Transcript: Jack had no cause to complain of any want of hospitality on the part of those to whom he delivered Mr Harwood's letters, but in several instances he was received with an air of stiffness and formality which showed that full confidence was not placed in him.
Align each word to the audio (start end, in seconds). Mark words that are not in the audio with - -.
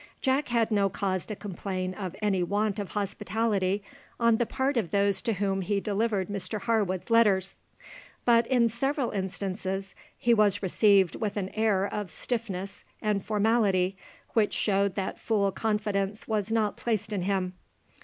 Jack 0.19 0.47
had 0.47 0.71
no 0.71 0.89
cause 0.89 1.27
to 1.27 1.35
complain 1.35 1.93
of 1.93 2.15
any 2.23 2.41
want 2.41 2.79
of 2.79 2.93
hospitality 2.97 3.83
on 4.19 4.37
the 4.37 4.47
part 4.47 4.75
of 4.75 4.89
those 4.89 5.21
to 5.21 5.33
whom 5.33 5.61
he 5.61 5.79
delivered 5.79 6.27
Mr 6.27 6.61
Harwood's 6.61 7.11
letters, 7.11 7.59
but 8.25 8.47
in 8.47 8.67
several 8.67 9.11
instances 9.11 9.93
he 10.17 10.33
was 10.33 10.63
received 10.63 11.15
with 11.17 11.37
an 11.37 11.49
air 11.49 11.85
of 11.85 12.09
stiffness 12.09 12.83
and 12.99 13.23
formality 13.23 13.95
which 14.33 14.53
showed 14.53 14.95
that 14.95 15.19
full 15.19 15.51
confidence 15.51 16.27
was 16.27 16.51
not 16.51 16.77
placed 16.77 17.13
in 17.13 17.21
him. 17.21 17.53